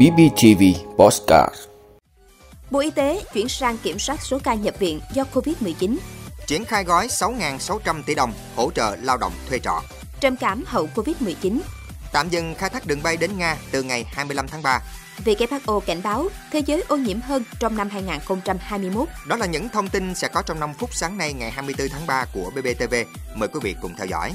[0.00, 0.62] BBTV
[0.96, 1.54] Postcard
[2.70, 5.96] Bộ Y tế chuyển sang kiểm soát số ca nhập viện do Covid-19.
[6.46, 9.82] Triển khai gói 6.600 tỷ đồng hỗ trợ lao động thuê trọ.
[10.20, 11.60] Trầm cảm hậu Covid-19.
[12.12, 14.80] Tạm dừng khai thác đường bay đến Nga từ ngày 25 tháng 3.
[15.24, 19.08] WHO cảnh báo thế giới ô nhiễm hơn trong năm 2021.
[19.26, 22.06] Đó là những thông tin sẽ có trong 5 phút sáng nay ngày 24 tháng
[22.06, 22.94] 3 của BBTV.
[23.34, 24.32] Mời quý vị cùng theo dõi.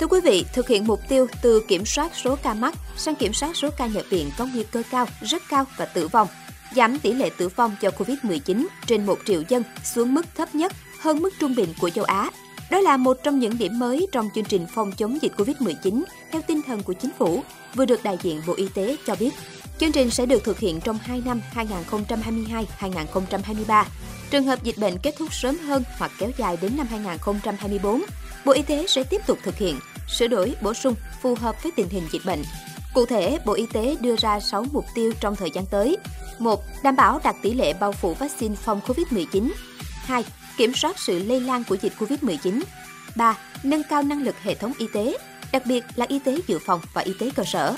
[0.00, 3.32] Thưa quý vị, thực hiện mục tiêu từ kiểm soát số ca mắc sang kiểm
[3.32, 6.28] soát số ca nhập viện có nguy cơ cao, rất cao và tử vong,
[6.76, 10.72] giảm tỷ lệ tử vong do Covid-19 trên 1 triệu dân xuống mức thấp nhất
[11.00, 12.30] hơn mức trung bình của châu Á.
[12.70, 16.42] Đó là một trong những điểm mới trong chương trình phòng chống dịch Covid-19 theo
[16.46, 17.42] tinh thần của chính phủ,
[17.74, 19.30] vừa được đại diện Bộ Y tế cho biết.
[19.78, 21.40] Chương trình sẽ được thực hiện trong 2 năm
[22.80, 23.84] 2022-2023.
[24.30, 28.02] Trường hợp dịch bệnh kết thúc sớm hơn hoặc kéo dài đến năm 2024,
[28.44, 29.76] Bộ Y tế sẽ tiếp tục thực hiện,
[30.10, 32.42] sửa đổi, bổ sung phù hợp với tình hình dịch bệnh.
[32.94, 35.96] Cụ thể, Bộ Y tế đưa ra 6 mục tiêu trong thời gian tới.
[36.38, 36.62] 1.
[36.82, 39.50] Đảm bảo đạt tỷ lệ bao phủ vaccine phòng COVID-19.
[40.04, 40.24] 2.
[40.56, 42.60] Kiểm soát sự lây lan của dịch COVID-19.
[43.16, 43.38] 3.
[43.62, 45.16] Nâng cao năng lực hệ thống y tế,
[45.52, 47.74] đặc biệt là y tế dự phòng và y tế cơ sở.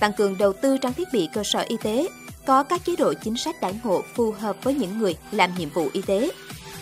[0.00, 2.08] Tăng cường đầu tư trang thiết bị cơ sở y tế,
[2.46, 5.70] có các chế độ chính sách đãi ngộ phù hợp với những người làm nhiệm
[5.70, 6.30] vụ y tế.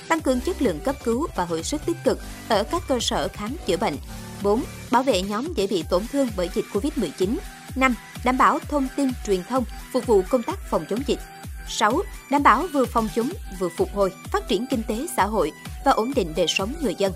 [0.08, 3.28] Tăng cường chất lượng cấp cứu và hồi sức tích cực ở các cơ sở
[3.28, 3.96] khám chữa bệnh.
[4.42, 4.64] 4.
[4.91, 7.36] Bảo vệ nhóm dễ bị tổn thương bởi dịch COVID-19.
[7.77, 7.94] 5.
[8.25, 11.20] Đảm bảo thông tin truyền thông phục vụ công tác phòng chống dịch.
[11.69, 12.03] 6.
[12.31, 15.53] Đảm bảo vừa phòng chống vừa phục hồi, phát triển kinh tế xã hội
[15.84, 17.12] và ổn định đời sống người dân.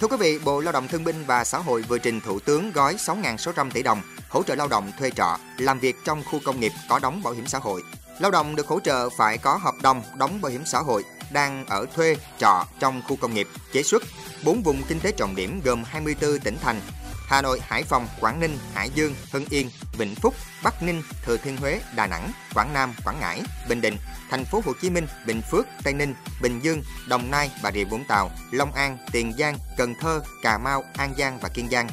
[0.00, 2.72] Thưa quý vị, Bộ Lao động Thương binh và Xã hội vừa trình Thủ tướng
[2.72, 6.60] gói 6.600 tỷ đồng hỗ trợ lao động thuê trọ, làm việc trong khu công
[6.60, 7.82] nghiệp có đóng bảo hiểm xã hội.
[8.18, 11.66] Lao động được hỗ trợ phải có hợp đồng đóng bảo hiểm xã hội, đang
[11.66, 14.02] ở thuê trọ trong khu công nghiệp, chế xuất,
[14.44, 16.80] bốn vùng kinh tế trọng điểm gồm 24 tỉnh thành
[17.26, 21.36] Hà Nội, Hải Phòng, Quảng Ninh, Hải Dương, Hưng Yên, Vĩnh Phúc, Bắc Ninh, Thừa
[21.36, 23.96] Thiên Huế, Đà Nẵng, Quảng Nam, Quảng Ngãi, Bình Định,
[24.30, 27.84] Thành phố Hồ Chí Minh, Bình Phước, Tây Ninh, Bình Dương, Đồng Nai, Bà Rịa
[27.84, 31.88] Vũng Tàu, Long An, Tiền Giang, Cần Thơ, Cà Mau, An Giang và Kiên Giang.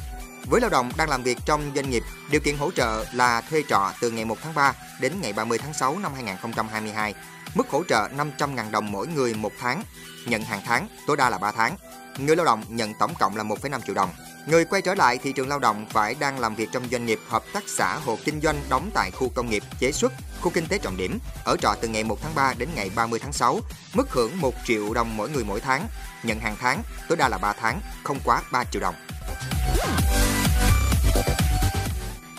[0.46, 3.62] Với lao động đang làm việc trong doanh nghiệp, điều kiện hỗ trợ là thuê
[3.68, 7.14] trọ từ ngày 1 tháng 3 đến ngày 30 tháng 6 năm 2022.
[7.54, 9.82] Mức hỗ trợ 500.000 đồng mỗi người một tháng,
[10.26, 11.76] nhận hàng tháng, tối đa là 3 tháng.
[12.18, 14.10] Người lao động nhận tổng cộng là 1,5 triệu đồng.
[14.46, 17.20] Người quay trở lại thị trường lao động phải đang làm việc trong doanh nghiệp
[17.28, 20.66] hợp tác xã hộ kinh doanh đóng tại khu công nghiệp, chế xuất, khu kinh
[20.66, 23.60] tế trọng điểm, ở trọ từ ngày 1 tháng 3 đến ngày 30 tháng 6,
[23.94, 25.86] mức hưởng 1 triệu đồng mỗi người mỗi tháng,
[26.22, 28.94] nhận hàng tháng, tối đa là 3 tháng, không quá 3 triệu đồng.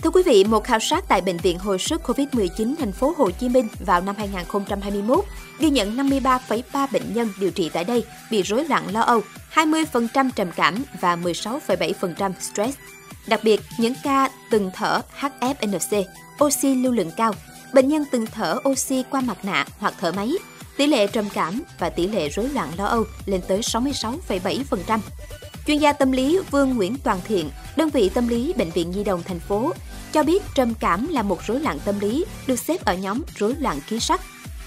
[0.04, 3.32] Thưa quý vị, một khảo sát tại bệnh viện hồi sức COVID-19 thành phố Hồ
[3.32, 5.26] Chí Minh vào năm 2021
[5.60, 9.22] ghi nhận 53,3 bệnh nhân điều trị tại đây bị rối loạn lo âu,
[9.54, 12.78] 20% trầm cảm và 16,7% stress.
[13.28, 16.04] Đặc biệt, những ca từng thở HFNC,
[16.44, 17.34] oxy lưu lượng cao,
[17.74, 20.32] bệnh nhân từng thở oxy qua mặt nạ hoặc thở máy,
[20.78, 25.00] tỷ lệ trầm cảm và tỷ lệ rối loạn lo âu lên tới 66,7%.
[25.68, 29.04] Chuyên gia tâm lý Vương Nguyễn Toàn Thiện, đơn vị tâm lý Bệnh viện Nhi
[29.04, 29.74] đồng thành phố,
[30.12, 33.56] cho biết trầm cảm là một rối loạn tâm lý được xếp ở nhóm rối
[33.60, 34.22] loạn ký sắc.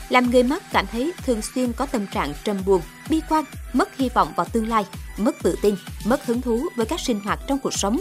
[0.08, 3.96] Làm người mắc cảm thấy thường xuyên có tâm trạng trầm buồn, bi quan, mất
[3.96, 4.84] hy vọng vào tương lai,
[5.16, 8.00] mất tự tin, mất hứng thú với các sinh hoạt trong cuộc sống.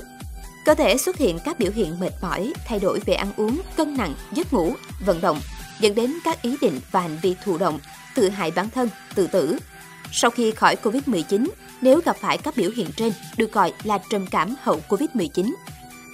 [0.66, 3.98] Cơ thể xuất hiện các biểu hiện mệt mỏi, thay đổi về ăn uống, cân
[3.98, 4.74] nặng, giấc ngủ,
[5.06, 5.40] vận động,
[5.80, 7.80] dẫn đến các ý định và hành vi thụ động,
[8.16, 9.58] tự hại bản thân, tự tử.
[10.12, 11.48] Sau khi khỏi Covid-19,
[11.82, 15.54] nếu gặp phải các biểu hiện trên, được gọi là trầm cảm hậu Covid-19.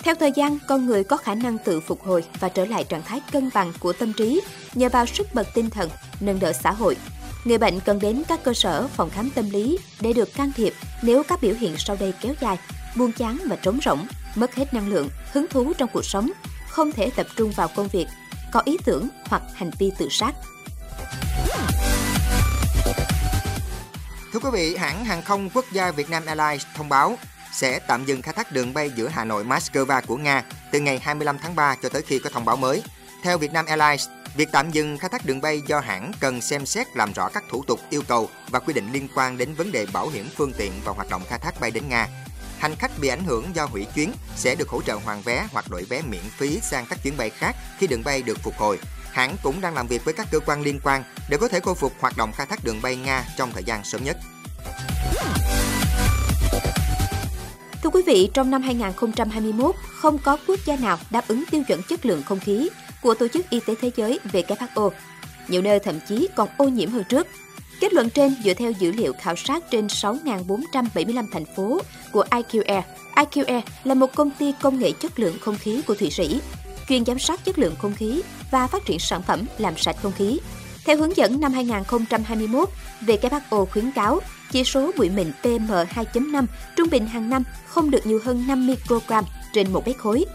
[0.04, 3.04] Theo thời gian, con người có khả năng tự phục hồi và trở lại trạng
[3.04, 4.42] thái cân bằng của tâm trí
[4.76, 5.90] nhờ vào sức bật tinh thần,
[6.20, 6.98] nâng đỡ xã hội.
[7.44, 10.74] Người bệnh cần đến các cơ sở phòng khám tâm lý để được can thiệp
[11.02, 12.58] nếu các biểu hiện sau đây kéo dài,
[12.96, 16.32] buồn chán và trống rỗng, mất hết năng lượng, hứng thú trong cuộc sống,
[16.70, 18.08] không thể tập trung vào công việc,
[18.52, 20.36] có ý tưởng hoặc hành vi tự sát.
[24.34, 27.18] Thưa quý vị, hãng hàng không quốc gia Việt Nam Airlines thông báo
[27.52, 31.00] sẽ tạm dừng khai thác đường bay giữa Hà Nội Moscow của Nga từ ngày
[31.00, 32.84] 25 tháng 3 cho tới khi có thông báo mới.
[33.24, 36.88] Theo Vietnam Airlines, việc tạm dừng khai thác đường bay do hãng cần xem xét
[36.96, 39.86] làm rõ các thủ tục yêu cầu và quy định liên quan đến vấn đề
[39.94, 42.08] bảo hiểm phương tiện và hoạt động khai thác bay đến Nga.
[42.60, 45.66] Hành khách bị ảnh hưởng do hủy chuyến sẽ được hỗ trợ hoàn vé hoặc
[45.70, 48.80] đổi vé miễn phí sang các chuyến bay khác khi đường bay được phục hồi.
[49.12, 51.76] Hãng cũng đang làm việc với các cơ quan liên quan để có thể khôi
[51.76, 54.18] phục hoạt động khai thác đường bay Nga trong thời gian sớm nhất.
[57.84, 61.82] Thưa quý vị, trong năm 2021, không có quốc gia nào đáp ứng tiêu chuẩn
[61.84, 62.70] chất lượng không khí
[63.02, 64.90] của Tổ chức Y tế Thế giới WHO.
[65.48, 67.28] Nhiều nơi thậm chí còn ô nhiễm hơn trước.
[67.80, 71.82] Kết luận trên dựa theo dữ liệu khảo sát trên 6.475 thành phố
[72.12, 72.84] của iqe.
[73.16, 76.42] IQE là một công ty công nghệ chất lượng không khí của Thụy Sĩ,
[76.90, 78.22] chuyên giám sát chất lượng không khí
[78.52, 80.40] và phát triển sản phẩm làm sạch không khí.
[80.86, 82.70] Theo hướng dẫn năm 2021,
[83.08, 84.20] WHO khuyến cáo
[84.52, 86.46] chỉ số bụi mịn PM2.5
[86.76, 90.26] trung bình hàng năm không được nhiều hơn 5 microgram trên một mét khối.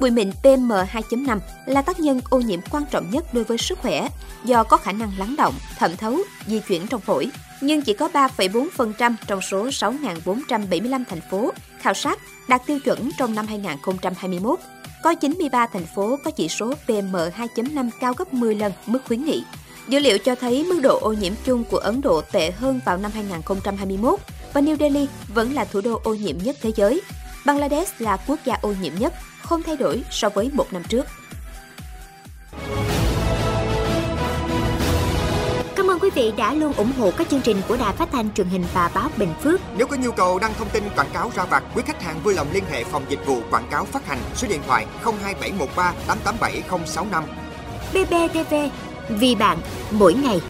[0.00, 4.08] Bụi mịn PM2.5 là tác nhân ô nhiễm quan trọng nhất đối với sức khỏe
[4.44, 7.30] do có khả năng lắng động, thẩm thấu, di chuyển trong phổi,
[7.60, 12.18] nhưng chỉ có 3,4% trong số 6.475 thành phố khảo sát
[12.48, 14.58] đạt tiêu chuẩn trong năm 2021.
[15.02, 19.44] Có 93 thành phố có chỉ số PM2.5 cao gấp 10 lần mức khuyến nghị.
[19.88, 22.96] Dữ liệu cho thấy mức độ ô nhiễm chung của Ấn Độ tệ hơn vào
[22.96, 24.20] năm 2021
[24.52, 27.00] và New Delhi vẫn là thủ đô ô nhiễm nhất thế giới.
[27.46, 31.06] Bangladesh là quốc gia ô nhiễm nhất, không thay đổi so với một năm trước.
[35.76, 38.30] Cảm ơn quý vị đã luôn ủng hộ các chương trình của Đài Phát thanh
[38.34, 39.60] truyền hình và báo Bình Phước.
[39.76, 42.34] Nếu có nhu cầu đăng thông tin quảng cáo ra vặt, quý khách hàng vui
[42.34, 47.24] lòng liên hệ phòng dịch vụ quảng cáo phát hành số điện thoại 02713 887065.
[47.92, 48.54] BBTV,
[49.08, 49.58] vì bạn,
[49.90, 50.40] mỗi ngày.